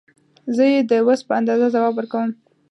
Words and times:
زه 0.55 0.63
یې 0.73 0.79
د 0.89 0.91
وس 1.07 1.19
په 1.27 1.33
اندازه 1.39 1.67
ځواب 1.75 1.93
ورکوم. 1.97 2.29